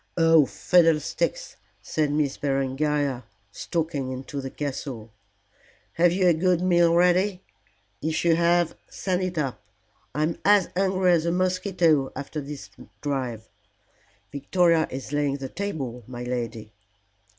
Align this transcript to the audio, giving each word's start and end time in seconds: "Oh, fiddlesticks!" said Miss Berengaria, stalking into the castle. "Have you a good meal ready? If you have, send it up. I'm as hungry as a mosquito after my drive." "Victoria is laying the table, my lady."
"Oh, 0.17 0.47
fiddlesticks!" 0.47 1.57
said 1.83 2.09
Miss 2.11 2.35
Berengaria, 2.35 3.23
stalking 3.51 4.09
into 4.11 4.41
the 4.41 4.49
castle. 4.49 5.11
"Have 5.93 6.11
you 6.11 6.25
a 6.27 6.33
good 6.33 6.59
meal 6.59 6.95
ready? 6.95 7.43
If 8.01 8.25
you 8.25 8.35
have, 8.35 8.73
send 8.89 9.21
it 9.21 9.37
up. 9.37 9.61
I'm 10.15 10.39
as 10.43 10.69
hungry 10.75 11.11
as 11.11 11.27
a 11.27 11.31
mosquito 11.31 12.11
after 12.15 12.41
my 12.41 12.57
drive." 13.01 13.47
"Victoria 14.31 14.87
is 14.89 15.13
laying 15.13 15.37
the 15.37 15.49
table, 15.49 16.03
my 16.07 16.23
lady." 16.23 16.73